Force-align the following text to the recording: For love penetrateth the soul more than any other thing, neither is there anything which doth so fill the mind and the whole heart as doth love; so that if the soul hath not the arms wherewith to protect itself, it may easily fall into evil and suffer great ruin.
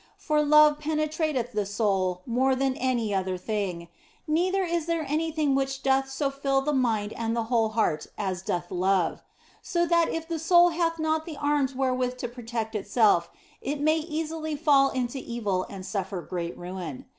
For 0.17 0.41
love 0.41 0.79
penetrateth 0.79 1.51
the 1.51 1.63
soul 1.67 2.23
more 2.25 2.55
than 2.55 2.73
any 2.77 3.13
other 3.13 3.37
thing, 3.37 3.87
neither 4.25 4.63
is 4.63 4.87
there 4.87 5.05
anything 5.07 5.53
which 5.53 5.83
doth 5.83 6.09
so 6.09 6.31
fill 6.31 6.61
the 6.61 6.73
mind 6.73 7.13
and 7.13 7.35
the 7.35 7.43
whole 7.53 7.69
heart 7.77 8.07
as 8.17 8.41
doth 8.41 8.71
love; 8.71 9.21
so 9.61 9.85
that 9.85 10.09
if 10.09 10.27
the 10.27 10.39
soul 10.39 10.69
hath 10.69 10.97
not 10.97 11.27
the 11.27 11.37
arms 11.37 11.75
wherewith 11.75 12.17
to 12.17 12.27
protect 12.27 12.73
itself, 12.73 13.29
it 13.61 13.79
may 13.79 13.97
easily 13.99 14.55
fall 14.55 14.89
into 14.89 15.19
evil 15.19 15.67
and 15.69 15.85
suffer 15.85 16.23
great 16.23 16.57
ruin. 16.57 17.05